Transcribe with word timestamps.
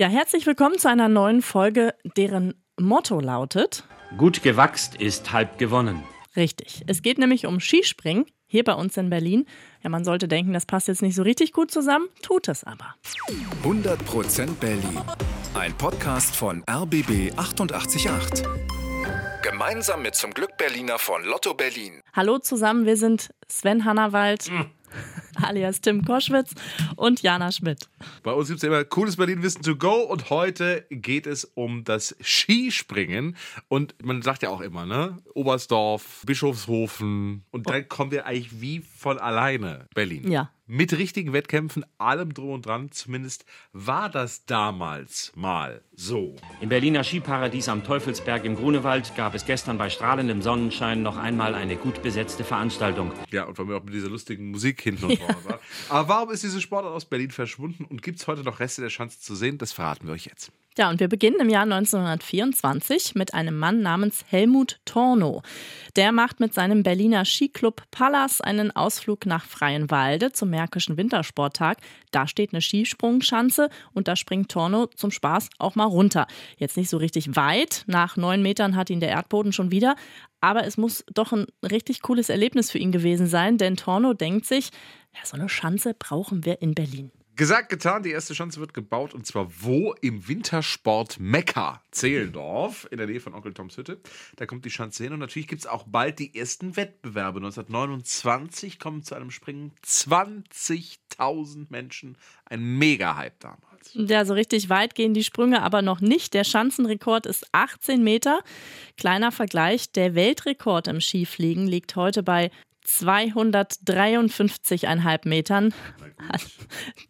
Ja, 0.00 0.08
herzlich 0.08 0.46
willkommen 0.46 0.78
zu 0.78 0.88
einer 0.88 1.10
neuen 1.10 1.42
Folge, 1.42 1.94
deren 2.16 2.54
Motto 2.80 3.20
lautet: 3.20 3.84
Gut 4.16 4.42
gewachst 4.42 4.94
ist 4.94 5.30
halb 5.30 5.58
gewonnen. 5.58 6.02
Richtig. 6.36 6.82
Es 6.86 7.02
geht 7.02 7.18
nämlich 7.18 7.44
um 7.44 7.60
Skispringen 7.60 8.24
hier 8.46 8.64
bei 8.64 8.72
uns 8.72 8.96
in 8.96 9.10
Berlin. 9.10 9.44
Ja, 9.82 9.90
man 9.90 10.06
sollte 10.06 10.26
denken, 10.26 10.54
das 10.54 10.64
passt 10.64 10.88
jetzt 10.88 11.02
nicht 11.02 11.14
so 11.14 11.22
richtig 11.22 11.52
gut 11.52 11.70
zusammen, 11.70 12.08
tut 12.22 12.48
es 12.48 12.64
aber. 12.64 12.94
100% 13.62 14.54
Berlin. 14.54 15.02
Ein 15.52 15.76
Podcast 15.76 16.34
von 16.34 16.64
RBB 16.66 17.36
888. 17.36 18.46
Gemeinsam 19.42 20.00
mit 20.00 20.14
zum 20.14 20.32
Glück 20.32 20.56
Berliner 20.56 20.98
von 20.98 21.22
Lotto 21.24 21.52
Berlin. 21.52 22.00
Hallo 22.14 22.38
zusammen, 22.38 22.86
wir 22.86 22.96
sind 22.96 23.34
Sven 23.48 23.84
Hannawald. 23.84 24.50
Alias 25.50 25.80
Tim 25.80 26.04
Koschwitz 26.04 26.54
und 26.94 27.22
Jana 27.22 27.50
Schmidt. 27.50 27.88
Bei 28.22 28.32
uns 28.32 28.48
gibt 28.48 28.58
es 28.58 28.62
ja 28.62 28.68
immer 28.68 28.84
cooles 28.84 29.16
Berlin-Wissen 29.16 29.62
to 29.62 29.74
go 29.74 30.02
und 30.02 30.30
heute 30.30 30.86
geht 30.90 31.26
es 31.26 31.44
um 31.44 31.82
das 31.82 32.14
Skispringen. 32.22 33.36
Und 33.66 33.96
man 34.00 34.22
sagt 34.22 34.42
ja 34.44 34.50
auch 34.50 34.60
immer, 34.60 34.86
ne? 34.86 35.16
Oberstdorf, 35.34 36.22
Bischofshofen 36.24 37.44
und 37.50 37.68
dann 37.68 37.88
kommen 37.88 38.12
wir 38.12 38.26
eigentlich 38.26 38.60
wie 38.60 38.78
von 38.78 39.18
alleine 39.18 39.88
Berlin. 39.92 40.30
Ja. 40.30 40.50
Mit 40.72 40.96
richtigen 40.96 41.32
Wettkämpfen, 41.32 41.84
allem 41.98 42.32
drum 42.32 42.50
und 42.50 42.64
dran. 42.64 42.92
Zumindest 42.92 43.44
war 43.72 44.08
das 44.08 44.44
damals 44.44 45.32
mal 45.34 45.82
so. 45.96 46.36
Im 46.60 46.68
Berliner 46.68 47.02
Skiparadies 47.02 47.68
am 47.68 47.82
Teufelsberg 47.82 48.44
im 48.44 48.54
Grunewald 48.54 49.16
gab 49.16 49.34
es 49.34 49.44
gestern 49.44 49.78
bei 49.78 49.90
strahlendem 49.90 50.42
Sonnenschein 50.42 51.02
noch 51.02 51.16
einmal 51.16 51.56
eine 51.56 51.74
gut 51.74 52.04
besetzte 52.04 52.44
Veranstaltung. 52.44 53.10
Ja, 53.32 53.46
und 53.46 53.56
vor 53.56 53.66
allem 53.66 53.74
auch 53.74 53.82
mit 53.82 53.94
dieser 53.94 54.10
lustigen 54.10 54.52
Musik 54.52 54.80
hinten 54.80 55.06
und 55.06 55.18
vorne 55.18 55.44
war. 55.44 55.60
Aber 55.88 56.08
warum 56.08 56.30
ist 56.30 56.44
diese 56.44 56.60
Sportart 56.60 56.94
aus 56.94 57.04
Berlin 57.04 57.32
verschwunden 57.32 57.84
und 57.84 58.00
gibt 58.00 58.20
es 58.20 58.28
heute 58.28 58.44
noch 58.44 58.60
Reste 58.60 58.80
der 58.80 58.90
Chance 58.90 59.18
zu 59.18 59.34
sehen? 59.34 59.58
Das 59.58 59.72
verraten 59.72 60.06
wir 60.06 60.12
euch 60.12 60.26
jetzt. 60.26 60.52
Ja, 60.78 60.88
und 60.88 61.00
wir 61.00 61.08
beginnen 61.08 61.40
im 61.40 61.48
Jahr 61.48 61.64
1924 61.64 63.16
mit 63.16 63.34
einem 63.34 63.58
Mann 63.58 63.82
namens 63.82 64.24
Helmut 64.28 64.78
Tornow. 64.84 65.42
Der 65.96 66.12
macht 66.12 66.38
mit 66.38 66.54
seinem 66.54 66.84
Berliner 66.84 67.24
Skiclub 67.24 67.82
Pallas 67.90 68.40
einen 68.40 68.70
Ausflug 68.70 69.26
nach 69.26 69.44
Freienwalde 69.44 70.30
zum 70.30 70.50
Märkischen 70.50 70.96
Wintersporttag. 70.96 71.78
Da 72.12 72.28
steht 72.28 72.52
eine 72.52 72.62
Skisprungschanze 72.62 73.68
und 73.94 74.06
da 74.06 74.14
springt 74.14 74.52
Tornow 74.52 74.88
zum 74.94 75.10
Spaß 75.10 75.50
auch 75.58 75.74
mal 75.74 75.86
runter. 75.86 76.28
Jetzt 76.56 76.76
nicht 76.76 76.88
so 76.88 76.98
richtig 76.98 77.34
weit, 77.34 77.82
nach 77.88 78.16
neun 78.16 78.40
Metern 78.40 78.76
hat 78.76 78.90
ihn 78.90 79.00
der 79.00 79.10
Erdboden 79.10 79.52
schon 79.52 79.72
wieder, 79.72 79.96
aber 80.40 80.64
es 80.64 80.76
muss 80.76 81.04
doch 81.12 81.32
ein 81.32 81.46
richtig 81.68 82.00
cooles 82.00 82.28
Erlebnis 82.28 82.70
für 82.70 82.78
ihn 82.78 82.92
gewesen 82.92 83.26
sein, 83.26 83.58
denn 83.58 83.76
Tornow 83.76 84.16
denkt 84.16 84.46
sich, 84.46 84.70
ja, 85.16 85.26
so 85.26 85.36
eine 85.36 85.48
Schanze 85.48 85.94
brauchen 85.94 86.44
wir 86.44 86.62
in 86.62 86.76
Berlin. 86.76 87.10
Gesagt, 87.40 87.70
getan, 87.70 88.02
die 88.02 88.10
erste 88.10 88.34
Chance 88.34 88.60
wird 88.60 88.74
gebaut 88.74 89.14
und 89.14 89.26
zwar 89.26 89.48
wo? 89.62 89.94
Im 90.02 90.28
Wintersport 90.28 91.18
Mekka, 91.18 91.80
Zehlendorf, 91.90 92.86
in 92.90 92.98
der 92.98 93.06
Nähe 93.06 93.18
von 93.18 93.32
Onkel 93.32 93.54
Toms 93.54 93.78
Hütte. 93.78 93.98
Da 94.36 94.44
kommt 94.44 94.66
die 94.66 94.68
Chance 94.68 95.02
hin 95.02 95.14
und 95.14 95.20
natürlich 95.20 95.48
gibt 95.48 95.62
es 95.62 95.66
auch 95.66 95.84
bald 95.84 96.18
die 96.18 96.36
ersten 96.36 96.76
Wettbewerbe. 96.76 97.38
1929 97.38 98.78
kommen 98.78 99.04
zu 99.04 99.14
einem 99.14 99.30
Springen 99.30 99.72
20.000 99.86 101.68
Menschen, 101.70 102.18
ein 102.44 102.62
Mega-Hype 102.76 103.40
damals. 103.40 103.90
Ja, 103.94 104.26
so 104.26 104.34
richtig 104.34 104.68
weit 104.68 104.94
gehen 104.94 105.14
die 105.14 105.24
Sprünge 105.24 105.62
aber 105.62 105.80
noch 105.80 106.02
nicht. 106.02 106.34
Der 106.34 106.44
Schanzenrekord 106.44 107.24
ist 107.24 107.46
18 107.52 108.04
Meter. 108.04 108.40
Kleiner 108.98 109.32
Vergleich, 109.32 109.90
der 109.92 110.14
Weltrekord 110.14 110.88
im 110.88 111.00
Skifliegen 111.00 111.66
liegt 111.66 111.96
heute 111.96 112.22
bei 112.22 112.50
253,5 112.98 115.28
Metern. 115.28 115.74
Ein 116.18 116.40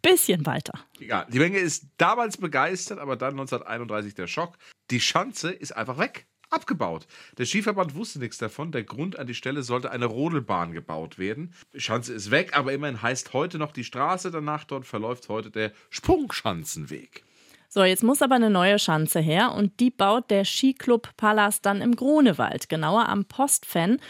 bisschen 0.01 0.45
weiter. 0.45 0.73
Ja, 0.99 1.25
die 1.25 1.39
Menge 1.39 1.59
ist 1.59 1.85
damals 1.97 2.37
begeistert, 2.37 2.99
aber 2.99 3.15
dann 3.15 3.31
1931 3.31 4.13
der 4.15 4.27
Schock. 4.27 4.57
Die 4.89 4.99
Schanze 4.99 5.51
ist 5.51 5.75
einfach 5.75 5.97
weg. 5.97 6.27
Abgebaut. 6.49 7.07
Der 7.37 7.45
Skiverband 7.45 7.95
wusste 7.95 8.19
nichts 8.19 8.37
davon. 8.37 8.73
Der 8.73 8.83
Grund 8.83 9.17
an 9.17 9.25
die 9.25 9.33
Stelle 9.33 9.63
sollte 9.63 9.89
eine 9.89 10.05
Rodelbahn 10.05 10.73
gebaut 10.73 11.17
werden. 11.17 11.53
Die 11.73 11.79
Schanze 11.79 12.13
ist 12.13 12.29
weg, 12.29 12.57
aber 12.57 12.73
immerhin 12.73 13.01
heißt 13.01 13.31
heute 13.31 13.57
noch 13.57 13.71
die 13.71 13.85
Straße 13.85 14.31
danach. 14.31 14.65
Dort 14.65 14.85
verläuft 14.85 15.29
heute 15.29 15.49
der 15.49 15.71
Sprungschanzenweg. 15.89 17.23
So, 17.69 17.85
jetzt 17.85 18.03
muss 18.03 18.21
aber 18.21 18.35
eine 18.35 18.49
neue 18.49 18.79
Schanze 18.79 19.21
her 19.21 19.53
und 19.53 19.79
die 19.79 19.91
baut 19.91 20.29
der 20.29 20.43
Skiclub 20.43 21.15
Pallas 21.15 21.61
dann 21.61 21.79
im 21.79 21.95
Grunewald, 21.95 22.67
genauer 22.67 23.07
am 23.07 23.23
Postfan. 23.23 24.01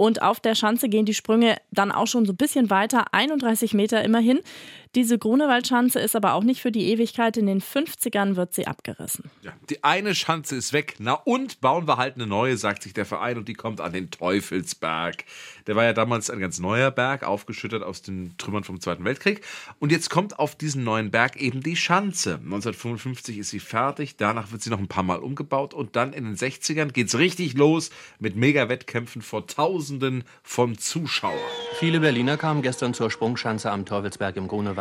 Und 0.00 0.22
auf 0.22 0.40
der 0.40 0.54
Schanze 0.54 0.88
gehen 0.88 1.04
die 1.04 1.12
Sprünge 1.12 1.56
dann 1.72 1.92
auch 1.92 2.06
schon 2.06 2.24
so 2.24 2.32
ein 2.32 2.38
bisschen 2.38 2.70
weiter, 2.70 3.12
31 3.12 3.74
Meter 3.74 4.02
immerhin. 4.02 4.40
Diese 4.96 5.18
Grunewaldschanze 5.18 6.00
ist 6.00 6.16
aber 6.16 6.34
auch 6.34 6.42
nicht 6.42 6.60
für 6.60 6.72
die 6.72 6.90
Ewigkeit. 6.90 7.36
In 7.36 7.46
den 7.46 7.60
50ern 7.60 8.34
wird 8.34 8.54
sie 8.54 8.66
abgerissen. 8.66 9.30
Ja, 9.40 9.52
die 9.68 9.84
eine 9.84 10.16
Schanze 10.16 10.56
ist 10.56 10.72
weg. 10.72 10.96
Na 10.98 11.12
und 11.12 11.60
bauen 11.60 11.86
wir 11.86 11.96
halt 11.96 12.16
eine 12.16 12.26
neue, 12.26 12.56
sagt 12.56 12.82
sich 12.82 12.92
der 12.92 13.06
Verein, 13.06 13.38
und 13.38 13.46
die 13.46 13.54
kommt 13.54 13.80
an 13.80 13.92
den 13.92 14.10
Teufelsberg. 14.10 15.24
Der 15.68 15.76
war 15.76 15.84
ja 15.84 15.92
damals 15.92 16.28
ein 16.28 16.40
ganz 16.40 16.58
neuer 16.58 16.90
Berg, 16.90 17.22
aufgeschüttet 17.22 17.84
aus 17.84 18.02
den 18.02 18.34
Trümmern 18.36 18.64
vom 18.64 18.80
Zweiten 18.80 19.04
Weltkrieg. 19.04 19.42
Und 19.78 19.92
jetzt 19.92 20.10
kommt 20.10 20.40
auf 20.40 20.56
diesen 20.56 20.82
neuen 20.82 21.12
Berg 21.12 21.36
eben 21.36 21.62
die 21.62 21.76
Schanze. 21.76 22.34
1955 22.34 23.38
ist 23.38 23.50
sie 23.50 23.60
fertig, 23.60 24.16
danach 24.16 24.50
wird 24.50 24.62
sie 24.62 24.70
noch 24.70 24.80
ein 24.80 24.88
paar 24.88 25.04
Mal 25.04 25.20
umgebaut 25.20 25.72
und 25.72 25.94
dann 25.94 26.12
in 26.12 26.24
den 26.24 26.34
60ern 26.34 26.90
geht 26.90 27.06
es 27.06 27.16
richtig 27.16 27.54
los 27.54 27.90
mit 28.18 28.34
Mega-Wettkämpfen 28.34 29.22
vor 29.22 29.46
Tausenden 29.46 30.24
von 30.42 30.76
Zuschauern. 30.76 31.38
Viele 31.78 32.00
Berliner 32.00 32.36
kamen 32.36 32.62
gestern 32.62 32.92
zur 32.92 33.12
Sprungschanze 33.12 33.70
am 33.70 33.86
Teufelsberg 33.86 34.34
im 34.34 34.48
Grunewald. 34.48 34.79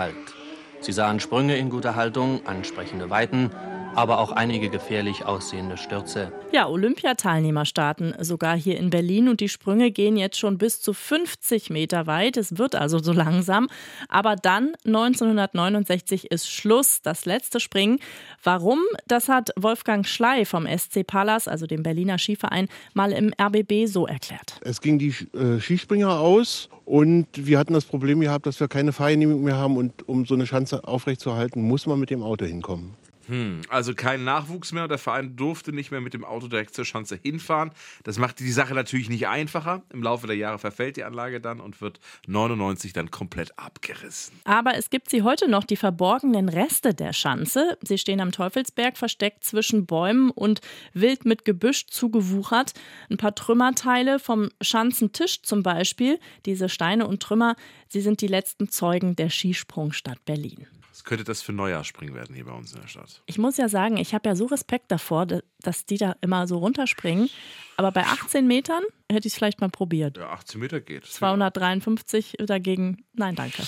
Sie 0.82 0.94
sahen 0.94 1.20
Sprünge 1.20 1.58
in 1.58 1.70
guter 1.70 1.96
Haltung, 1.96 2.46
ansprechende 2.46 3.10
Weiten, 3.10 3.52
aber 3.96 4.20
auch 4.20 4.32
einige 4.32 4.70
gefährlich 4.70 5.26
aussehende 5.26 5.76
Stürze. 5.76 6.32
Ja, 6.52 6.68
Olympiateilnehmer 6.68 7.66
starten 7.66 8.14
sogar 8.20 8.56
hier 8.56 8.78
in 8.78 8.90
Berlin 8.90 9.28
und 9.28 9.42
die 9.42 9.50
Sprünge 9.50 9.92
gehen 9.92 10.16
jetzt 10.16 10.40
schon 10.40 10.58
bis 10.58 10.82
zu 10.82 10.94
50 10.94 11.70
Meter 11.70 12.08
weit. 12.08 12.38
Es 12.38 12.58
wird 12.58 12.76
also 12.76 13.00
so 13.00 13.12
langsam. 13.12 13.68
Aber 14.08 14.36
dann, 14.36 14.74
1969, 14.86 16.32
ist 16.32 16.50
Schluss, 16.50 17.02
das 17.02 17.26
letzte 17.26 17.60
Springen. 17.60 18.00
Warum? 18.44 18.80
Das 19.08 19.28
hat 19.28 19.52
Wolfgang 19.58 20.08
Schley 20.08 20.46
vom 20.46 20.66
SC 20.66 21.06
Pallas, 21.06 21.48
also 21.48 21.68
dem 21.68 21.84
Berliner 21.84 22.18
Skiverein, 22.18 22.68
mal 22.94 23.12
im 23.12 23.34
RBB 23.40 23.86
so 23.86 24.08
erklärt. 24.08 24.60
Es 24.62 24.80
ging 24.80 24.98
die 24.98 25.14
äh, 25.34 25.60
Skispringer 25.60 26.20
aus 26.20 26.70
und 26.90 27.28
wir 27.36 27.60
hatten 27.60 27.74
das 27.74 27.86
Problem 27.86 28.20
gehabt, 28.20 28.48
dass 28.48 28.60
wir 28.60 28.68
keine 28.68 28.92
Fahrgenehmigung 28.94 29.44
mehr 29.44 29.58
haben 29.58 29.78
und 29.78 30.10
um 30.10 30.26
so 30.26 30.34
eine 30.34 30.48
Schanze 30.48 30.88
aufrechtzuerhalten, 30.88 31.62
muss 31.62 31.86
man 31.86 32.00
mit 32.00 32.10
dem 32.10 32.24
Auto 32.24 32.46
hinkommen. 32.46 32.96
Hm, 33.30 33.62
also 33.70 33.94
kein 33.94 34.24
Nachwuchs 34.24 34.72
mehr 34.72 34.88
der 34.88 34.98
Verein 34.98 35.36
durfte 35.36 35.72
nicht 35.72 35.92
mehr 35.92 36.02
mit 36.02 36.16
dem 36.16 36.26
Auto 36.26 36.48
direkt 36.48 36.74
zur 36.74 36.84
Schanze 36.84 37.20
hinfahren. 37.22 37.70
Das 38.04 38.18
macht 38.18 38.40
die 38.40 38.52
Sache 38.52 38.74
natürlich 38.74 39.08
nicht 39.08 39.28
einfacher. 39.28 39.84
Im 39.94 40.02
Laufe 40.02 40.26
der 40.26 40.36
Jahre 40.36 40.58
verfällt 40.58 40.98
die 40.98 41.04
Anlage 41.04 41.40
dann 41.40 41.60
und 41.60 41.80
wird 41.80 42.00
99 42.26 42.92
dann 42.92 43.12
komplett 43.12 43.58
abgerissen. 43.60 44.36
Aber 44.46 44.74
es 44.76 44.90
gibt 44.90 45.12
sie 45.12 45.22
heute 45.22 45.48
noch, 45.48 45.64
die 45.64 45.76
verborgenen 45.76 46.50
Reste 46.50 46.96
der 46.96 47.14
Schanze. 47.14 47.78
Sie 47.82 48.00
stehen 48.00 48.20
am 48.20 48.32
Teufelsberg 48.32 48.98
versteckt 48.98 49.44
zwischen 49.44 49.86
Bäumen 49.86 50.32
und 50.32 50.62
wild 50.94 51.26
mit 51.26 51.46
Gebüsch 51.46 51.86
zugewuchert. 51.86 52.74
Ein 53.12 53.18
paar 53.18 53.36
Trümmerteile 53.36 54.18
vom 54.18 54.50
Schanzentisch 54.60 55.44
zum 55.44 55.62
Beispiel. 55.62 56.20
Diese 56.48 56.68
Steine 56.68 57.06
und 57.06 57.22
Trümmer, 57.22 57.56
sie 57.90 58.02
sind 58.02 58.22
die 58.22 58.28
letzten 58.28 58.70
Zeugen 58.70 59.16
der 59.16 59.30
Skisprungstadt 59.30 60.26
Berlin. 60.26 60.66
Was 60.90 61.04
könnte 61.04 61.24
das 61.24 61.42
für 61.42 61.54
Neujahrspringen 61.54 62.16
werden 62.16 62.36
hier 62.36 62.46
bei 62.46 62.52
uns 62.52 62.74
in 62.74 62.82
der 62.82 62.88
Stadt? 62.88 63.22
Ich 63.26 63.38
muss 63.38 63.58
ja 63.58 63.70
sagen, 63.70 63.98
ich 63.98 64.14
habe 64.14 64.28
ja 64.28 64.36
so 64.36 64.46
Respekt 64.48 64.92
davor, 64.92 65.28
dass 65.60 65.86
die 65.86 65.98
da 65.98 66.16
immer 66.22 66.48
so 66.48 66.58
runterspringen. 66.58 67.30
Aber 67.78 67.92
bei 67.92 68.04
18 68.04 68.48
Metern 68.48 68.84
hätte 69.10 69.28
ich 69.28 69.34
es 69.34 69.38
vielleicht 69.38 69.62
mal 69.62 69.70
probiert. 69.70 70.18
Ja, 70.18 70.32
18 70.32 70.60
Meter 70.60 70.82
geht. 70.82 71.06
253 71.06 72.38
dagegen, 72.40 73.06
nein, 73.14 73.36
danke. 73.36 73.64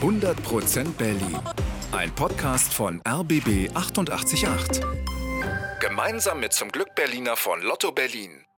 100% 0.00 0.92
Berlin. 0.92 1.38
Ein 1.92 2.14
Podcast 2.14 2.72
von 2.72 3.02
RBB 3.08 3.74
888. 3.74 4.84
Gemeinsam 5.80 6.40
mit 6.40 6.52
zum 6.52 6.70
Glück 6.70 6.94
Berliner 6.94 7.36
von 7.36 7.62
Lotto 7.62 7.90
Berlin. 7.92 8.44